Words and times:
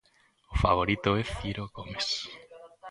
O 0.49 0.55
favorito 0.63 1.09
é 1.15 1.23
Ciro 1.35 1.65
Gomes. 1.75 2.07